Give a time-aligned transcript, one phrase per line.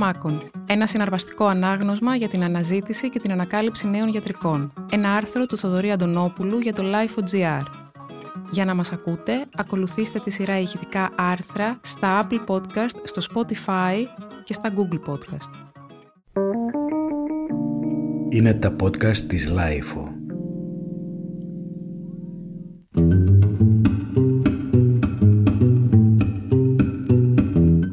[0.00, 0.40] φαρμάκων.
[0.66, 4.72] Ένα συναρπαστικό ανάγνωσμα για την αναζήτηση και την ανακάλυψη νέων γιατρικών.
[4.92, 7.62] Ένα άρθρο του Θοδωρή Αντωνόπουλου για το Life.gr.
[8.50, 13.94] Για να μας ακούτε, ακολουθήστε τη σειρά ηχητικά άρθρα στα Apple Podcast, στο Spotify
[14.44, 15.50] και στα Google Podcast.
[18.28, 20.19] Είναι τα podcast της Life.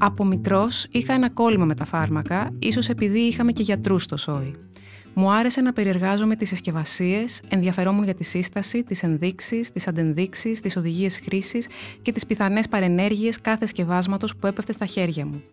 [0.08, 4.56] Από μικρό είχα ένα κόλλημα με τα φάρμακα, ίσως επειδή είχαμε και γιατρούς στο σόι.
[5.14, 10.76] Μου άρεσε να περιεργάζομαι τις συσκευασίες, ενδιαφερόμουν για τη σύσταση, τις ενδείξεις, τις αντενδείξεις, τις
[10.76, 11.68] οδηγίες χρήσης
[12.02, 15.44] και τις πιθανές παρενέργειες κάθε σκευάσματος που έπεφτε στα χέρια μου.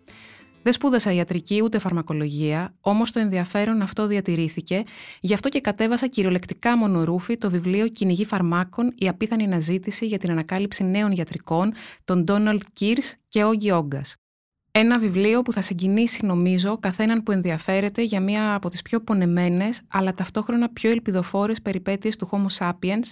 [0.63, 4.83] Δεν σπούδασα ιατρική ούτε φαρμακολογία, όμως το ενδιαφέρον αυτό διατηρήθηκε,
[5.21, 10.31] γι' αυτό και κατέβασα κυριολεκτικά μονορούφι το βιβλίο Κυνηγή Φαρμάκων, η απίθανη αναζήτηση για την
[10.31, 11.73] ανακάλυψη νέων γιατρικών,
[12.05, 14.03] των Ντόναλτ Κίρ και Όγκη Όγκα.
[14.77, 19.81] Ένα βιβλίο που θα συγκινήσει, νομίζω, καθέναν που ενδιαφέρεται για μία από τις πιο πονεμένες,
[19.89, 23.05] αλλά ταυτόχρονα πιο ελπιδοφόρες περιπέτειες του Homo sapiens,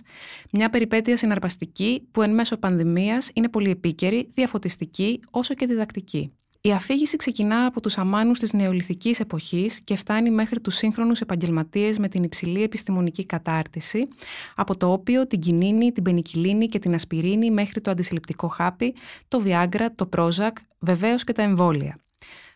[0.53, 6.33] μια περιπέτεια συναρπαστική που εν μέσω πανδημίας είναι πολύ επίκαιρη, διαφωτιστική, όσο και διδακτική.
[6.65, 11.99] Η αφήγηση ξεκινά από τους αμάνους της νεολιθικής εποχής και φτάνει μέχρι τους σύγχρονους επαγγελματίες
[11.99, 14.09] με την υψηλή επιστημονική κατάρτιση,
[14.55, 18.95] από το όπιο, την κινίνη, την πενικυλίνη και την ασπιρίνη μέχρι το αντισυλληπτικό χάπι,
[19.29, 21.99] το βιάγκρα, το πρόζακ, βεβαίως και τα εμβόλια.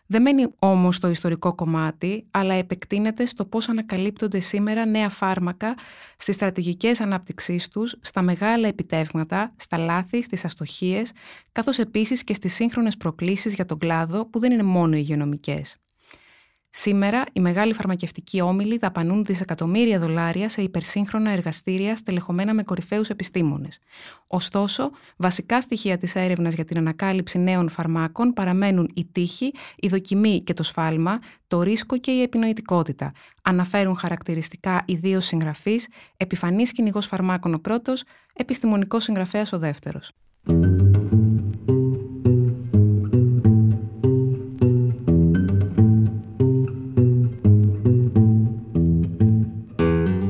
[0.07, 5.75] Δεν μένει όμως στο ιστορικό κομμάτι, αλλά επεκτείνεται στο πώς ανακαλύπτονται σήμερα νέα φάρμακα
[6.17, 11.13] στις στρατηγικές ανάπτυξής τους, στα μεγάλα επιτεύγματα, στα λάθη, στις αστοχίες,
[11.53, 15.77] καθώς επίσης και στις σύγχρονες προκλήσεις για τον κλάδο που δεν είναι μόνο υγειονομικές.
[16.71, 23.79] Σήμερα, οι μεγάλοι φαρμακευτικοί όμιλοι δαπανούν δισεκατομμύρια δολάρια σε υπερσύγχρονα εργαστήρια στελεχωμένα με κορυφαίους επιστήμονες.
[24.27, 30.43] Ωστόσο, βασικά στοιχεία της έρευνας για την ανακάλυψη νέων φαρμάκων παραμένουν η τύχη, η δοκιμή
[30.43, 33.13] και το σφάλμα, το ρίσκο και η επινοητικότητα.
[33.43, 38.05] Αναφέρουν χαρακτηριστικά οι δύο συγγραφείς, επιφανής κυνηγός φαρμάκων ο πρώτος,
[38.35, 40.13] επιστημονικός συγγραφέας ο δεύτερος.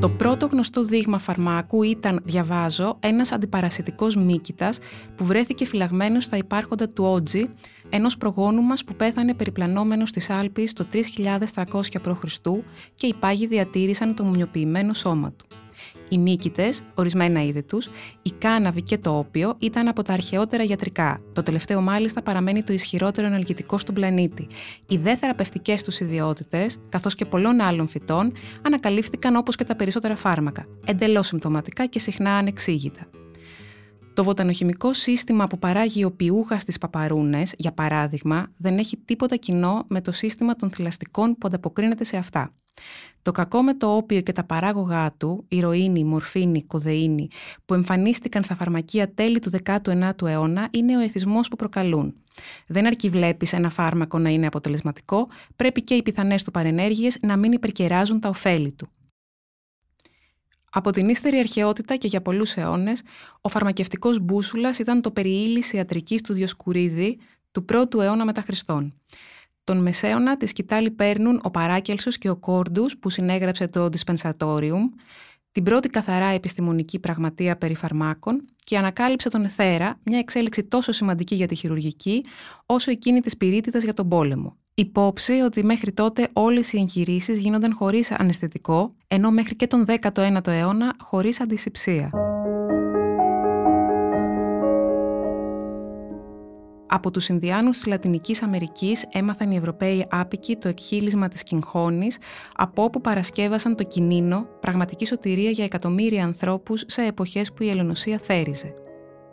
[0.08, 4.78] Πρώτο γνωστό δείγμα φαρμάκου ήταν, διαβάζω, ένας αντιπαρασιτικός μύκητας
[5.16, 7.48] που βρέθηκε φυλαγμένος στα υπάρχοντα του Ότζι,
[7.88, 12.36] ενός προγόνου μας που πέθανε περιπλανόμενος στις Άλπεις το 3300 π.Χ.
[12.94, 15.45] και οι πάγοι διατήρησαν το μουμιοποιημένο σώμα του.
[16.08, 17.88] Οι μύκητε, ορισμένα είδη τους,
[18.22, 21.20] η κάναβη και το όπιο ήταν από τα αρχαιότερα γιατρικά.
[21.32, 24.46] Το τελευταίο μάλιστα παραμένει το ισχυρότερο ενεργητικό στον πλανήτη.
[24.86, 28.32] Οι δε θεραπευτικές τους ιδιότητες, καθώς και πολλών άλλων φυτών,
[28.62, 33.06] ανακαλύφθηκαν όπως και τα περισσότερα φάρμακα, εντελώς συμπτωματικά και συχνά ανεξήγητα.
[34.14, 39.84] Το βοτανοχημικό σύστημα που παράγει ο πιούχα στις παπαρούνες, για παράδειγμα, δεν έχει τίποτα κοινό
[39.88, 42.52] με το σύστημα των θηλαστικών που ανταποκρίνεται σε αυτά.
[43.22, 47.28] Το κακό με το όπιο και τα παράγωγά του, ηρωίνη, μορφίνη, κοδεΐνη,
[47.64, 52.14] που εμφανίστηκαν στα φαρμακεία τέλη του 19ου αιώνα, είναι ο εθισμός που προκαλούν.
[52.66, 57.36] Δεν αρκεί βλέπεις ένα φάρμακο να είναι αποτελεσματικό, πρέπει και οι πιθανές του παρενέργειες να
[57.36, 58.88] μην υπερκεράζουν τα ωφέλη του.
[60.70, 63.02] Από την ύστερη αρχαιότητα και για πολλούς αιώνες,
[63.40, 67.18] ο φαρμακευτικός μπούσουλας ήταν το περιήλυ ιατρικής του Διοσκουρίδη
[67.50, 68.94] του 1ου αιώνα μετά Χριστόν.
[69.66, 74.80] Τον μεσαίωνα τη σκητάλη παίρνουν ο Παράκελσος και ο Κόρντους που συνέγραψε το Dispensatorium,
[75.52, 81.34] την πρώτη καθαρά επιστημονική πραγματεία περί φαρμάκων και ανακάλυψε τον Εθέρα, μια εξέλιξη τόσο σημαντική
[81.34, 82.20] για τη χειρουργική,
[82.66, 84.56] όσο εκείνη της πυρίτιδας για τον πόλεμο.
[84.74, 90.46] Υπόψη ότι μέχρι τότε όλες οι εγχειρήσεις γίνονταν χωρίς αναισθητικό, ενώ μέχρι και τον 19ο
[90.46, 92.10] αιώνα χωρίς αντισηψία.
[96.86, 102.18] Από τους Ινδιάνους της Λατινικής Αμερικής έμαθαν οι Ευρωπαίοι άπικοι το εκχύλισμα της κυγχώνης,
[102.56, 108.18] από όπου παρασκεύασαν το κινίνο, πραγματική σωτηρία για εκατομμύρια ανθρώπους σε εποχές που η Ελληνοσία
[108.22, 108.85] θέριζε.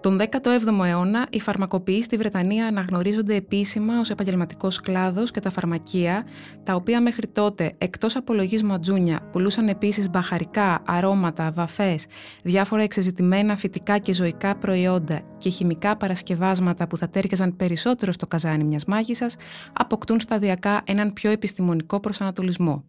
[0.04, 6.26] Τον 17ο αιώνα, οι φαρμακοποιοί στη Βρετανία αναγνωρίζονται επίσημα ως επαγγελματικός κλάδος και τα φαρμακεία,
[6.64, 12.06] τα οποία μέχρι τότε, εκτός απολογής ματζούνια, πουλούσαν επίσης μπαχαρικά, αρώματα, βαφές,
[12.44, 18.64] διάφορα εξεζητημένα φυτικά και ζωικά προϊόντα και χημικά παρασκευάσματα που θα τέριαζαν περισσότερο στο καζάνι
[18.64, 19.36] μιας μάγισσας,
[19.74, 22.84] αποκτούν σταδιακά έναν πιο επιστημονικό προσανατολισμό.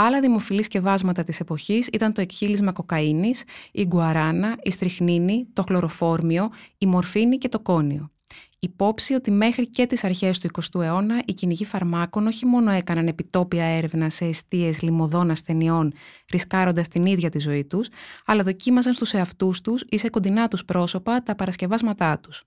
[0.00, 6.48] Άλλα δημοφιλής σκευάσματα της εποχής ήταν το εκχύλισμα κοκαίνης, η γκουαράνα, η στριχνίνη, το χλωροφόρμιο,
[6.78, 8.10] η μορφίνη και το κόνιο.
[8.58, 13.06] Υπόψη ότι μέχρι και τις αρχές του 20ου αιώνα οι κυνηγοί φαρμάκων όχι μόνο έκαναν
[13.06, 15.92] επιτόπια έρευνα σε αιστείες λιμωδών ασθενειών,
[16.32, 17.88] ρισκάροντας την ίδια τη ζωή τους,
[18.26, 22.44] αλλά δοκίμαζαν στους εαυτούς τους ή σε κοντινά τους πρόσωπα τα παρασκευάσματά τους.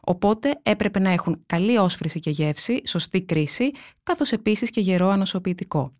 [0.00, 3.70] Οπότε έπρεπε να έχουν καλή όσφρηση και γεύση, σωστή κρίση,
[4.02, 5.92] καθώς επίσης και γερό ανοσοποιητικό.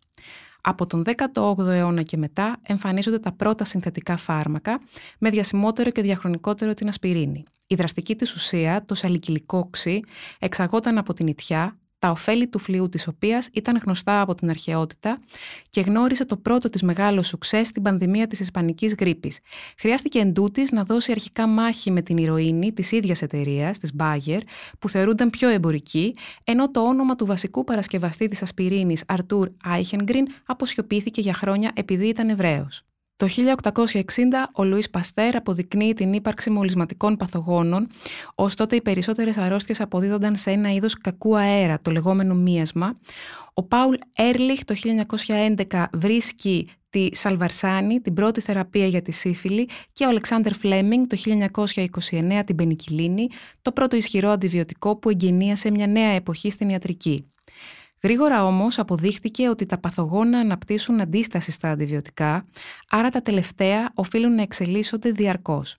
[0.61, 4.81] Από τον 18ο αιώνα και μετά εμφανίζονται τα πρώτα συνθετικά φάρμακα
[5.19, 7.43] με διασημότερο και διαχρονικότερο την ασπιρίνη.
[7.67, 10.01] Η δραστική της ουσία, το σαλικυλικό οξύ,
[10.39, 15.19] εξαγόταν από την ιτιά, τα ωφέλη του φλοιού της οποίας ήταν γνωστά από την αρχαιότητα
[15.69, 19.39] και γνώρισε το πρώτο της μεγάλο σουξέ στην πανδημία της Ισπανικής γρήπης.
[19.77, 24.39] Χρειάστηκε εντούτοις να δώσει αρχικά μάχη με την ηρωίνη της ίδιας εταιρείας, της Bayer,
[24.79, 31.21] που θεωρούνταν πιο εμπορική, ενώ το όνομα του βασικού παρασκευαστή της ασπιρίνης Αρτούρ Άιχενγκριν αποσιωπήθηκε
[31.21, 32.88] για χρόνια επειδή ήταν Εβραίος.
[33.19, 34.01] Το 1860
[34.55, 37.87] ο Λουίς Παστέρ αποδεικνύει την ύπαρξη μολυσματικών παθογόνων,
[38.35, 42.97] ωστότε οι περισσότερες αρρώστιες αποδίδονταν σε ένα είδος κακού αέρα, το λεγόμενο μίασμα.
[43.53, 44.75] Ο Πάουλ Έρλιχ το
[45.67, 51.17] 1911 βρίσκει τη Σαλβαρσάνη, την πρώτη θεραπεία για τη σύφυλλη και ο Αλεξάνδερ Φλέμινγκ το
[51.53, 53.27] 1929 την πενικυλίνη,
[53.61, 57.31] το πρώτο ισχυρό αντιβιωτικό που εγκαινίασε μια νέα εποχή στην ιατρική.
[58.03, 62.45] Γρήγορα όμως αποδείχτηκε ότι τα παθογόνα αναπτύσσουν αντίσταση στα αντιβιωτικά,
[62.89, 65.77] άρα τα τελευταία οφείλουν να εξελίσσονται διαρκώς.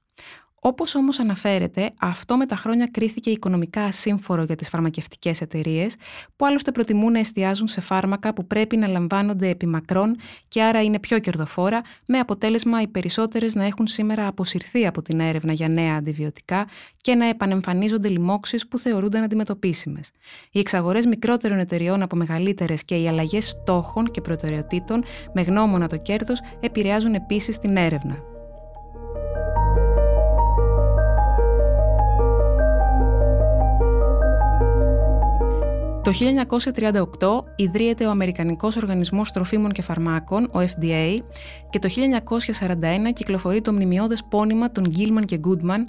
[0.62, 5.94] Όπως όμως αναφέρεται, αυτό με τα χρόνια κρίθηκε οικονομικά ασύμφορο για τις φαρμακευτικές εταιρείες,
[6.36, 10.16] που άλλωστε προτιμούν να εστιάζουν σε φάρμακα που πρέπει να λαμβάνονται επί μακρόν
[10.48, 15.20] και άρα είναι πιο κερδοφόρα, με αποτέλεσμα οι περισσότερες να έχουν σήμερα αποσυρθεί από την
[15.20, 16.66] έρευνα για νέα αντιβιωτικά
[16.96, 20.10] και να επανεμφανίζονται λοιμώξεις που θεωρούνταν αντιμετωπίσιμες.
[20.50, 25.04] Οι εξαγορές μικρότερων εταιριών από μεγαλύτερες και οι αλλαγές στόχων και προτεραιοτήτων
[25.34, 28.38] με γνώμονα το κέρδος επηρεάζουν επίσης την έρευνα.
[36.02, 36.12] Το
[37.18, 41.18] 1938 ιδρύεται ο Αμερικανικός Οργανισμός Τροφίμων και Φαρμάκων, ο FDA,
[41.70, 45.80] και το 1941 κυκλοφορεί το μνημειώδες πόνημα των Gilman και Goodman,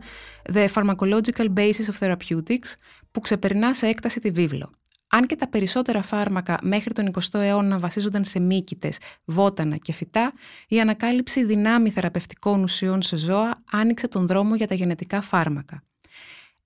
[0.53, 2.73] The Pharmacological Basis of Therapeutics,
[3.11, 4.71] που ξεπερνά σε έκταση τη βίβλο.
[5.07, 10.33] Αν και τα περισσότερα φάρμακα μέχρι τον 20ο αιώνα βασίζονταν σε μύκητες, βότανα και φυτά,
[10.67, 15.83] η ανακάλυψη δυνάμει θεραπευτικών ουσιών σε ζώα άνοιξε τον δρόμο για τα γενετικά φάρμακα.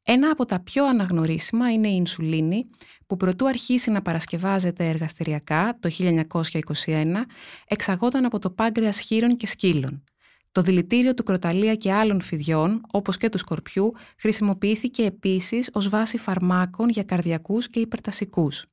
[0.07, 2.69] Ένα από τα πιο αναγνωρίσιμα είναι η ινσουλίνη,
[3.07, 7.25] που προτού αρχίσει να παρασκευάζεται εργαστηριακά το 1921,
[7.67, 10.03] εξαγόταν από το πάγκρεας χείρων και σκύλων.
[10.51, 16.17] Το δηλητήριο του κροταλία και άλλων φιδιών, όπως και του σκορπιού, χρησιμοποιήθηκε επίσης ως βάση
[16.17, 18.65] φαρμάκων για καρδιακούς και υπερτασικούς.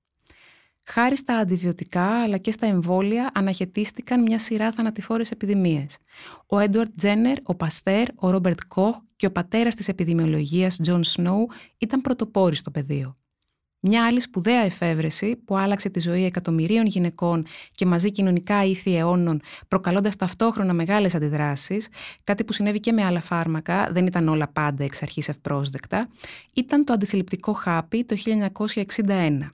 [0.84, 5.99] Χάρη στα αντιβιωτικά αλλά και στα εμβόλια αναχαιτίστηκαν μια σειρά θανατηφόρες επιδημίες.
[6.46, 11.46] Ο Έντουαρτ Τζένερ, ο Παστέρ, ο Ρόμπερτ Κοχ και ο πατέρας της επιδημιολογίας Τζον Σνόου
[11.79, 13.17] ήταν πρωτοπόροι στο πεδίο.
[13.84, 19.40] Μια άλλη σπουδαία εφεύρεση που άλλαξε τη ζωή εκατομμυρίων γυναικών και μαζί κοινωνικά ήθη αιώνων,
[19.69, 21.88] προκαλώντας ταυτόχρονα μεγάλες αντιδράσεις,
[22.25, 26.08] κάτι που συνέβη και με άλλα φάρμακα, δεν ήταν όλα πάντα εξ αρχής ευπρόσδεκτα,
[26.55, 28.17] ήταν το αντισυλληπτικό χάπι το
[29.06, 29.52] 1961.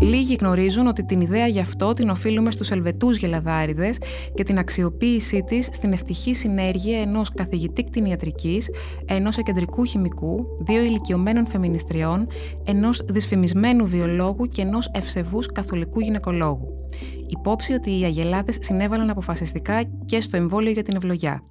[0.00, 3.98] Λίγοι γνωρίζουν ότι την ιδέα γι' αυτό την οφείλουμε στους Ελβετούς γελαδάριδες
[4.34, 8.68] και την αξιοποίησή της στην ευτυχή συνέργεια ενός καθηγητή κτηνιατρικής,
[9.06, 12.26] ενός εκεντρικού χημικού, δύο ηλικιωμένων φεμινιστριών,
[12.64, 16.68] ενός δυσφημισμένου βιολόγου και ενός ευσεβούς καθολικού γυναικολόγου.
[17.26, 21.42] Υπόψη ότι οι αγελάδες συνέβαλαν αποφασιστικά και στο εμβόλιο για την ευλογιά.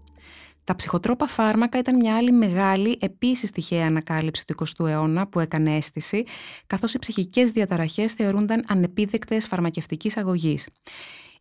[0.66, 5.76] Τα ψυχοτρόπα φάρμακα ήταν μια άλλη μεγάλη, επίσης τυχαία ανακάλυψη του 20ου αιώνα που έκανε
[5.76, 6.24] αίσθηση,
[6.68, 10.68] καθώς οι ψυχικές διαταραχές θεωρούνταν ανεπίδεκτες φαρμακευτικής αγωγής.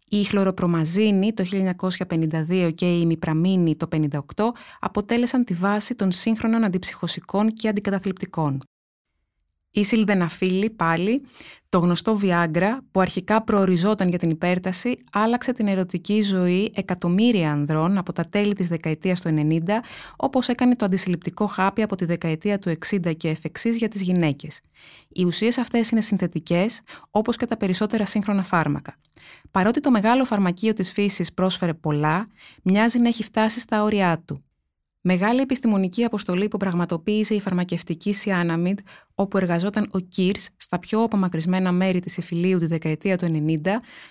[0.09, 1.45] Η χλωροπρομαζίνη το
[2.09, 4.21] 1952 και η ημιπραμίνη το 1958
[4.81, 8.59] αποτέλεσαν τη βάση των σύγχρονων αντιψυχωσικών και αντικαταθλιπτικών.
[9.77, 11.23] Η Σιλδεναφίλη πάλι,
[11.69, 17.99] το γνωστό Viagra που αρχικά προοριζόταν για την υπέρταση, άλλαξε την ερωτική ζωή εκατομμύρια ανδρών
[17.99, 19.61] από τα τέλη της δεκαετίας του 90,
[20.17, 24.61] όπως έκανε το αντισυλληπτικό χάπι από τη δεκαετία του 60 και εφ' για τις γυναίκες.
[25.09, 28.95] Οι ουσίες αυτές είναι συνθετικές, όπως και τα περισσότερα σύγχρονα φάρμακα.
[29.51, 32.29] Παρότι το μεγάλο φαρμακείο της φύσης πρόσφερε πολλά,
[32.63, 34.45] μοιάζει να έχει φτάσει στα όρια του.
[35.07, 38.79] Μεγάλη επιστημονική αποστολή που πραγματοποίησε η φαρμακευτική Σιάναμιντ,
[39.15, 43.61] όπου εργαζόταν ο Κίρς στα πιο απομακρυσμένα μέρη της Ιφιλίου τη δεκαετία του 90,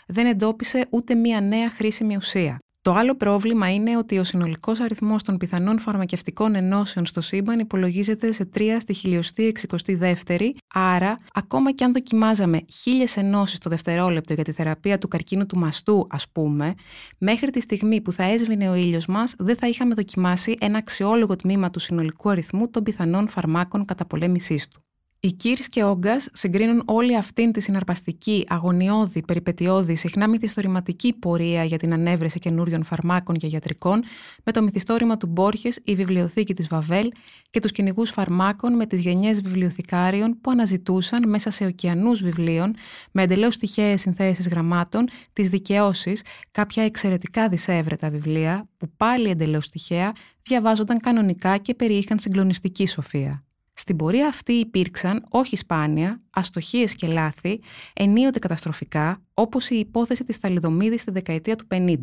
[0.07, 2.59] δεν εντόπισε ούτε μία νέα χρήσιμη ουσία.
[2.83, 8.31] Το άλλο πρόβλημα είναι ότι ο συνολικός αριθμός των πιθανών φαρμακευτικών ενώσεων στο σύμπαν υπολογίζεται
[8.31, 14.43] σε 3 στη χιλιοστή 62η, άρα ακόμα και αν δοκιμάζαμε χίλιες ενώσεις το δευτερόλεπτο για
[14.43, 16.73] τη θεραπεία του καρκίνου του μαστού, ας πούμε,
[17.17, 21.35] μέχρι τη στιγμή που θα έσβηνε ο ήλιος μας δεν θα είχαμε δοκιμάσει ένα αξιόλογο
[21.35, 24.82] τμήμα του συνολικού αριθμού των πιθανών φαρμάκων καταπολέμησής του.
[25.25, 31.77] Οι Κύρς και Όγκας συγκρίνουν όλη αυτήν τη συναρπαστική, αγωνιώδη, περιπετειώδη, συχνά μυθιστορηματική πορεία για
[31.77, 34.03] την ανέβρεση καινούριων φαρμάκων και γιατρικών
[34.43, 37.11] με το μυθιστόρημα του Μπόρχες, η βιβλιοθήκη της Βαβέλ
[37.49, 42.75] και τους κυνηγούς φαρμάκων με τις γενιές βιβλιοθηκάριων που αναζητούσαν μέσα σε ωκεανούς βιβλίων
[43.11, 50.11] με εντελώς τυχαίες συνθέσεις γραμμάτων τις δικαιώσεις, κάποια εξαιρετικά δυσέβρετα βιβλία που πάλι εντελώς τυχαία
[50.43, 53.43] διαβάζονταν κανονικά και περιείχαν συγκλονιστική σοφία.
[53.73, 57.59] Στην πορεία αυτή υπήρξαν, όχι σπάνια, αστοχίες και λάθη,
[57.93, 61.95] ενίοτε καταστροφικά, όπως η υπόθεση της θαλιδομίδης στη δεκαετία του 50.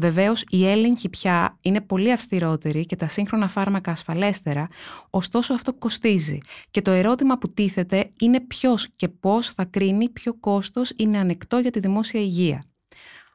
[0.00, 4.68] Βεβαίως, η έλεγχη πια είναι πολύ αυστηρότερη και τα σύγχρονα φάρμακα ασφαλέστερα,
[5.10, 6.38] ωστόσο αυτό κοστίζει.
[6.70, 11.58] Και το ερώτημα που τίθεται είναι ποιος και πώς θα κρίνει ποιο κόστος είναι ανεκτό
[11.58, 12.64] για τη δημόσια υγεία.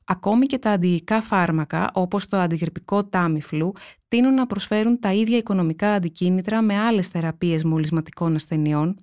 [0.05, 3.73] Ακόμη και τα αντιϊκά φάρμακα, όπως το αντιγρυπικό τάμιφλου,
[4.15, 8.95] τείνουν να προσφέρουν τα ίδια οικονομικά αντικίνητρα με άλλες θεραπείες μολυσματικών ασθενειών,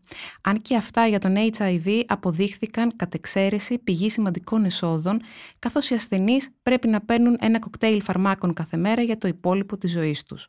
[0.42, 5.20] αν και αυτά για τον HIV αποδείχθηκαν κατ' εξαίρεση πηγή σημαντικών εσόδων,
[5.58, 9.90] καθώς οι ασθενείς πρέπει να παίρνουν ένα κοκτέιλ φαρμάκων κάθε μέρα για το υπόλοιπο της
[9.90, 10.48] ζωής τους.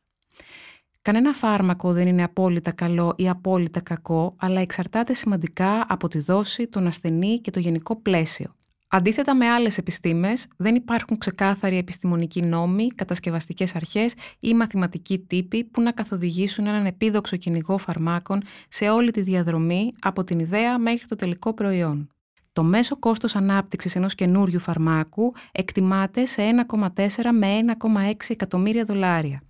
[1.01, 6.67] Κανένα φάρμακο δεν είναι απόλυτα καλό ή απόλυτα κακό, αλλά εξαρτάται σημαντικά από τη δόση,
[6.67, 8.55] τον ασθενή και το γενικό πλαίσιο.
[8.95, 15.81] Αντίθετα με άλλες επιστήμες, δεν υπάρχουν ξεκάθαροι επιστημονικοί νόμοι, κατασκευαστικές αρχές ή μαθηματικοί τύποι που
[15.81, 21.15] να καθοδηγήσουν έναν επίδοξο κυνηγό φαρμάκων σε όλη τη διαδρομή από την ιδέα μέχρι το
[21.15, 22.07] τελικό προϊόν.
[22.53, 27.47] Το μέσο κόστος ανάπτυξης ενός καινούριου φαρμάκου εκτιμάται σε 1,4 με
[27.81, 29.41] 1,6 εκατομμύρια δολάρια.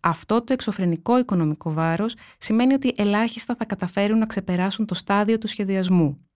[0.00, 5.46] Αυτό το εξωφρενικό οικονομικό βάρος σημαίνει ότι ελάχιστα θα καταφέρουν να ξεπεράσουν το στάδιο του
[5.46, 6.29] σχεδιασμού.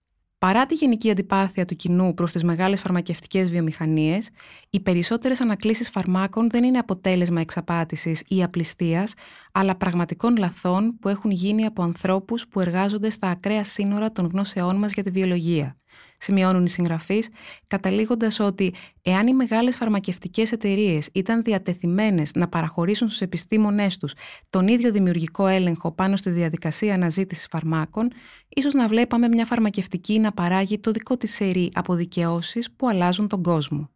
[0.45, 4.29] Παρά τη γενική αντιπάθεια του κοινού προς τις μεγάλες φαρμακευτικές βιομηχανίες,
[4.69, 9.13] οι περισσότερες ανακλήσεις φαρμάκων δεν είναι αποτέλεσμα εξαπάτησης ή απληστίας,
[9.51, 14.75] αλλά πραγματικών λαθών που έχουν γίνει από ανθρώπους που εργάζονται στα ακραία σύνορα των γνώσεών
[14.75, 15.75] μας για τη βιολογία
[16.17, 17.29] σημειώνουν οι συγγραφείς,
[17.67, 24.13] καταλήγοντας ότι εάν οι μεγάλες φαρμακευτικές εταιρείες ήταν διατεθειμένες να παραχωρήσουν στους επιστήμονές τους
[24.49, 28.09] τον ίδιο δημιουργικό έλεγχο πάνω στη διαδικασία αναζήτησης φαρμάκων,
[28.49, 33.27] ίσως να βλέπαμε μια φαρμακευτική να παράγει το δικό της σερί από δικαιώσεις που αλλάζουν
[33.27, 33.89] τον κόσμο.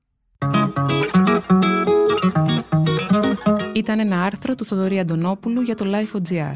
[3.74, 6.56] Ήταν ένα άρθρο του Θοδωρή Αντωνόπουλου για το Life.gr.